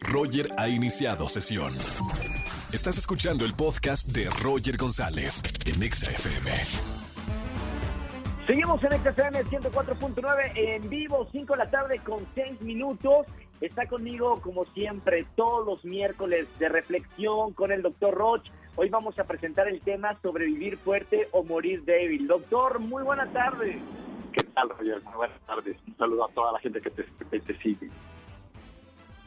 [0.00, 1.74] Roger ha iniciado sesión.
[2.72, 6.50] Estás escuchando el podcast de Roger González en XFM.
[8.46, 13.26] Seguimos en XFM 104.9 en vivo, 5 de la tarde con 6 minutos.
[13.60, 18.42] Está conmigo, como siempre, todos los miércoles de reflexión con el doctor Roch.
[18.74, 22.26] Hoy vamos a presentar el tema sobrevivir fuerte o morir débil.
[22.26, 23.78] Doctor, muy buena tarde.
[24.32, 25.02] ¿Qué tal, Roger?
[25.02, 25.76] Muy buenas tardes.
[25.86, 27.90] Un saludo a toda la gente que te, que te sigue.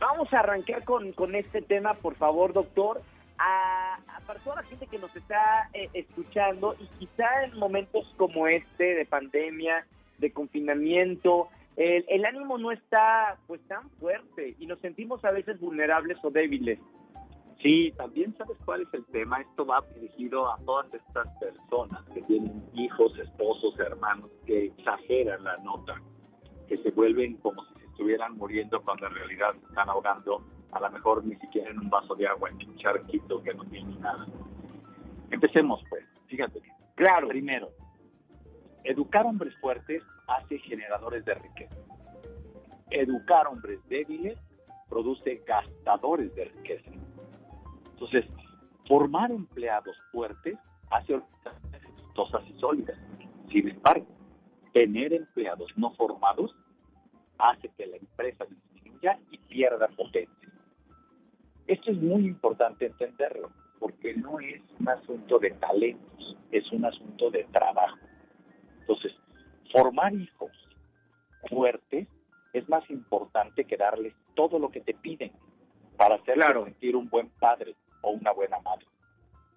[0.07, 3.01] Vamos a arrancar con, con este tema, por favor, doctor.
[3.39, 8.05] A, a para toda la gente que nos está eh, escuchando y quizá en momentos
[8.15, 9.87] como este de pandemia,
[10.19, 15.59] de confinamiento, el, el ánimo no está pues tan fuerte y nos sentimos a veces
[15.59, 16.77] vulnerables o débiles.
[17.63, 19.41] Sí, también sabes cuál es el tema.
[19.41, 25.57] Esto va dirigido a todas estas personas que tienen hijos, esposos, hermanos, que exageran la
[25.57, 25.99] nota,
[26.69, 31.23] que se vuelven como si estuvieran muriendo cuando en realidad están ahogando, a lo mejor
[31.23, 34.25] ni siquiera en un vaso de agua, en un charquito que no tiene nada.
[35.31, 36.61] Empecemos pues, fíjate.
[36.95, 37.29] Claro.
[37.29, 37.69] Primero,
[38.83, 41.77] educar hombres fuertes hace generadores de riqueza.
[42.89, 44.37] Educar hombres débiles
[44.89, 46.91] produce gastadores de riqueza.
[47.93, 48.25] Entonces,
[48.89, 50.57] formar empleados fuertes
[50.91, 52.99] hace organizaciones exitosas y sólidas.
[53.49, 54.05] Sin embargo,
[54.73, 56.53] tener empleados no formados
[57.37, 60.49] hace que la empresa disminuya y pierda potencia.
[61.67, 67.31] Esto es muy importante entenderlo, porque no es un asunto de talentos, es un asunto
[67.31, 67.97] de trabajo.
[68.81, 69.13] Entonces,
[69.71, 70.51] formar hijos
[71.49, 72.07] fuertes
[72.53, 75.31] es más importante que darles todo lo que te piden
[75.97, 76.65] para hacerles Claro.
[76.65, 78.85] sentir un buen padre o una buena madre.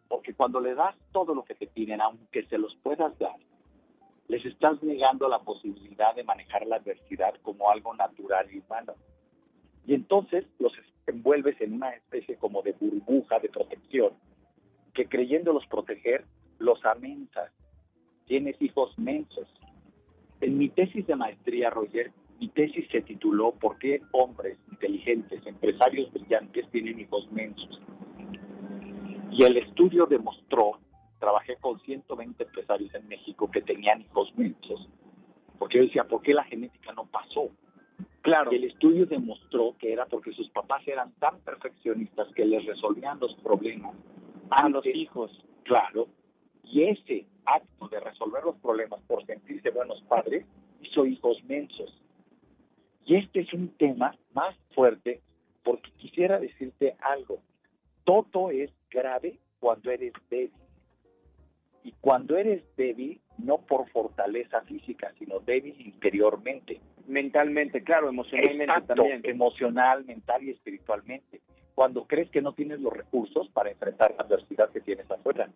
[0.09, 3.37] Porque cuando le das todo lo que te piden, aunque se los puedas dar,
[4.29, 8.95] les estás negando la posibilidad de manejar la adversidad como algo natural y humano.
[9.87, 10.73] Y entonces los
[11.07, 14.13] envuelves en una especie como de burbuja de protección,
[14.95, 16.25] que creyéndolos proteger,
[16.59, 17.51] los amensas.
[18.27, 19.49] Tienes hijos mensos.
[20.41, 26.13] En mi tesis de maestría, Roger, mi tesis se tituló ¿Por qué hombres inteligentes, empresarios
[26.13, 27.81] brillantes tienen hijos mensos?
[29.33, 30.79] Y el estudio demostró,
[31.49, 34.89] trabajé con 120 empresarios en México que tenían hijos mensos,
[35.59, 37.51] porque yo decía, ¿por qué la genética no pasó?
[38.23, 38.53] Claro.
[38.53, 43.19] Y el estudio demostró que era porque sus papás eran tan perfeccionistas que les resolvían
[43.19, 43.95] los problemas
[44.51, 45.31] A los hijos.
[45.65, 46.09] Claro.
[46.65, 50.45] Y ese acto de resolver los problemas por sentirse buenos padres
[50.83, 51.91] hizo hijos mensos.
[53.05, 55.23] Y este es un tema más fuerte
[55.65, 57.41] porque quisiera decirte algo.
[58.05, 60.58] Todo es grave cuando eres débil.
[61.89, 66.83] Y cuando eres débil, no por fortaleza física, sino débil interiormente.
[67.07, 69.23] Mentalmente, claro, emocionalmente Exacto, también.
[69.25, 71.41] emocional, mental y espiritualmente.
[71.75, 75.49] Cuando crees que no tienes los recursos para enfrentar la adversidad que tienes afuera.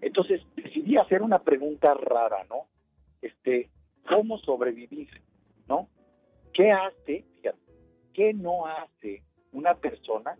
[0.00, 2.66] Entonces decidí hacer una pregunta rara, ¿no?
[3.22, 3.70] Este,
[4.08, 5.08] ¿cómo sobrevivir?
[5.68, 5.88] ¿No?
[6.52, 7.58] ¿Qué hace, fíjate,
[8.12, 9.22] qué no hace
[9.52, 10.36] una persona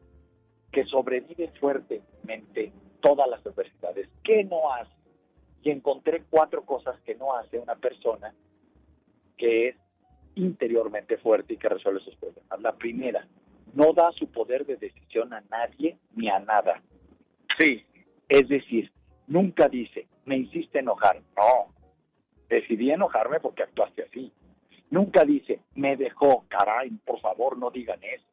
[0.73, 4.09] que sobrevive fuertemente todas las adversidades?
[4.25, 4.97] ¿Qué no hace?
[5.66, 8.32] Y encontré cuatro cosas que no hace una persona
[9.37, 9.77] que es
[10.37, 12.60] interiormente fuerte y que resuelve sus problemas.
[12.60, 13.27] La primera,
[13.75, 16.81] no da su poder de decisión a nadie ni a nada.
[17.59, 17.84] Sí.
[18.28, 18.93] Es decir,
[19.27, 21.21] nunca dice, me hiciste enojar.
[21.37, 21.75] No,
[22.48, 24.33] decidí enojarme porque actuaste así.
[24.91, 28.28] Nunca dice, me dejó, caray, por favor, no digan eso.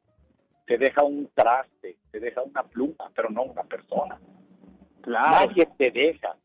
[0.67, 4.19] Te deja un traste, te deja una pluma, pero no una persona.
[5.01, 5.47] Claro.
[5.47, 6.38] Nadie te deja.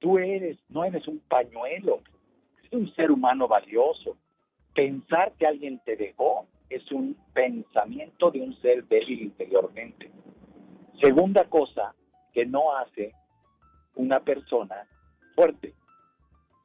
[0.00, 2.00] Tú eres, no eres un pañuelo,
[2.58, 4.16] eres un ser humano valioso.
[4.74, 10.10] Pensar que alguien te dejó es un pensamiento de un ser débil interiormente.
[11.00, 11.94] Segunda cosa
[12.32, 13.12] que no hace
[13.94, 14.86] una persona
[15.34, 15.74] fuerte.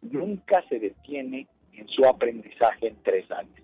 [0.02, 3.62] Nunca se detiene en su aprendizaje en tres años.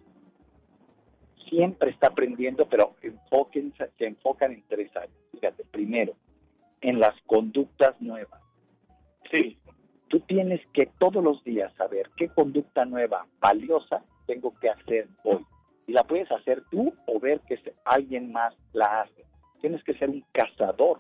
[1.50, 5.16] Siempre está aprendiendo, pero enfóquense, se enfocan en tres años.
[5.32, 6.14] Fíjate, primero,
[6.82, 8.42] en las conductas nuevas.
[9.30, 9.58] Sí.
[10.12, 15.46] Tú tienes que todos los días saber qué conducta nueva, valiosa, tengo que hacer hoy.
[15.88, 19.24] Y la puedes hacer tú o ver que alguien más la hace.
[19.62, 21.00] Tienes que ser un cazador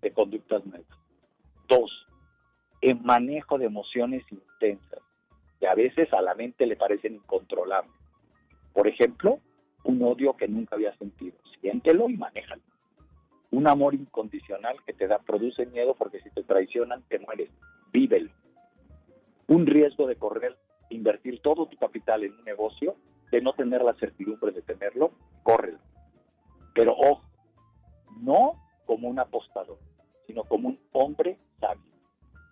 [0.00, 0.88] de conductas nuevas.
[1.68, 1.90] Dos,
[2.80, 5.02] el manejo de emociones intensas,
[5.60, 7.92] que a veces a la mente le parecen incontrolables.
[8.72, 9.38] Por ejemplo,
[9.84, 11.36] un odio que nunca había sentido.
[11.60, 12.62] Siéntelo y manéjalo.
[13.50, 17.50] Un amor incondicional que te da, produce miedo porque si te traicionan te mueres.
[17.92, 18.30] Vívelo.
[19.46, 20.56] Un riesgo de correr,
[20.90, 22.96] invertir todo tu capital en un negocio,
[23.30, 25.78] de no tener la certidumbre de tenerlo, córrelo.
[26.74, 27.28] Pero ojo,
[28.20, 28.54] no
[28.86, 29.78] como un apostador,
[30.26, 31.82] sino como un hombre sabio.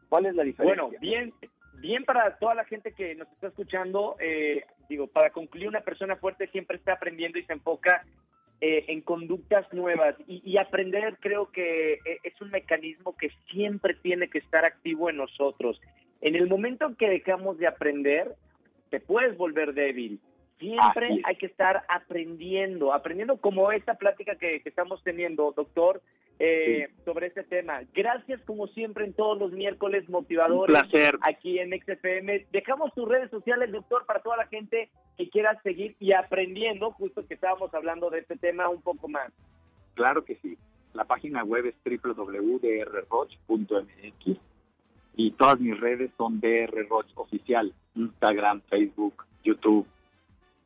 [0.09, 0.83] ¿Cuál es la diferencia?
[0.83, 1.33] Bueno, bien,
[1.81, 6.17] bien para toda la gente que nos está escuchando, eh, digo, para concluir, una persona
[6.17, 8.05] fuerte siempre está aprendiendo y se enfoca
[8.61, 14.29] eh, en conductas nuevas y, aprender creo que eh, es un mecanismo que siempre tiene
[14.29, 15.81] que estar activo en nosotros.
[16.21, 18.35] En el momento en que dejamos de aprender,
[18.91, 20.21] te puedes volver débil.
[20.59, 26.03] Siempre hay que estar aprendiendo, aprendiendo como esta plática que estamos teniendo, doctor,
[26.41, 27.81] eh, sobre este tema.
[27.93, 30.73] Gracias como siempre en todos los miércoles motivadores.
[30.73, 31.19] placer.
[31.23, 32.47] Aquí en XFM.
[32.53, 34.89] Dejamos tus redes sociales, doctor, para toda la gente
[35.19, 39.33] que quiera seguir y aprendiendo, justo que estábamos hablando de este tema un poco más.
[39.95, 40.57] Claro que sí.
[40.95, 42.69] La página web es www.drroch.mx
[45.17, 47.75] y todas mis redes son drroch oficial.
[47.97, 49.87] Instagram, Facebook, YouTube,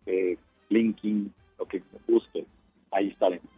[0.04, 0.36] eh,
[0.68, 2.46] LinkedIn, lo que busquen.
[2.90, 3.48] Ahí estaremos.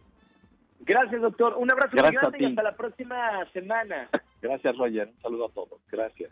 [0.79, 1.55] Gracias, doctor.
[1.57, 4.09] Un abrazo muy grande y hasta la próxima semana.
[4.41, 5.09] Gracias, Roger.
[5.09, 5.81] Un saludo a todos.
[5.91, 6.31] Gracias.